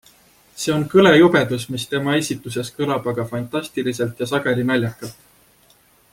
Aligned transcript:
See 0.61 0.71
on 0.75 0.85
kõle 0.93 1.11
jubedus, 1.17 1.65
mis 1.75 1.85
tema 1.91 2.15
esituses 2.21 2.73
kõlab 2.79 3.11
aga 3.13 3.27
fantastiliselt 3.35 4.25
ja 4.25 4.29
sageli 4.33 4.67
naljakalt. 4.73 5.77